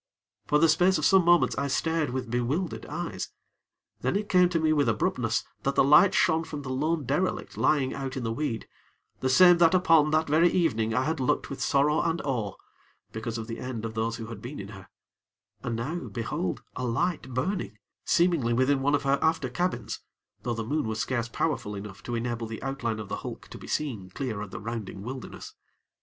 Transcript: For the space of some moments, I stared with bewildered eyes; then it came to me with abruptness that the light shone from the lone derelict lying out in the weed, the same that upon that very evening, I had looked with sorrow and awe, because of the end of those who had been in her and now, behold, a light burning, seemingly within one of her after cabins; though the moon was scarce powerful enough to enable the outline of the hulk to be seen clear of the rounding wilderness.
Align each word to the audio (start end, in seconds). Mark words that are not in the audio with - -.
For 0.47 0.57
the 0.57 0.67
space 0.67 0.97
of 0.97 1.05
some 1.05 1.23
moments, 1.23 1.55
I 1.59 1.67
stared 1.67 2.09
with 2.09 2.31
bewildered 2.31 2.87
eyes; 2.87 3.29
then 3.99 4.15
it 4.15 4.29
came 4.29 4.49
to 4.49 4.59
me 4.59 4.73
with 4.73 4.89
abruptness 4.89 5.43
that 5.61 5.75
the 5.75 5.83
light 5.83 6.15
shone 6.15 6.43
from 6.43 6.63
the 6.63 6.71
lone 6.71 7.05
derelict 7.05 7.55
lying 7.55 7.93
out 7.93 8.17
in 8.17 8.23
the 8.23 8.31
weed, 8.33 8.67
the 9.19 9.29
same 9.29 9.59
that 9.59 9.75
upon 9.75 10.09
that 10.09 10.27
very 10.27 10.49
evening, 10.49 10.95
I 10.95 11.03
had 11.03 11.19
looked 11.19 11.51
with 11.51 11.61
sorrow 11.61 12.01
and 12.01 12.19
awe, 12.23 12.55
because 13.11 13.37
of 13.37 13.45
the 13.45 13.59
end 13.59 13.85
of 13.85 13.93
those 13.93 14.15
who 14.15 14.25
had 14.25 14.41
been 14.41 14.59
in 14.59 14.69
her 14.69 14.89
and 15.61 15.75
now, 15.75 16.07
behold, 16.07 16.63
a 16.75 16.83
light 16.83 17.31
burning, 17.35 17.77
seemingly 18.03 18.53
within 18.53 18.81
one 18.81 18.95
of 18.95 19.03
her 19.03 19.19
after 19.21 19.49
cabins; 19.51 19.99
though 20.41 20.55
the 20.55 20.63
moon 20.65 20.87
was 20.87 20.99
scarce 20.99 21.27
powerful 21.29 21.75
enough 21.75 22.01
to 22.01 22.15
enable 22.15 22.47
the 22.47 22.63
outline 22.63 22.97
of 22.99 23.07
the 23.07 23.17
hulk 23.17 23.49
to 23.49 23.57
be 23.59 23.67
seen 23.67 24.09
clear 24.09 24.41
of 24.41 24.49
the 24.49 24.59
rounding 24.59 25.03
wilderness. 25.03 25.53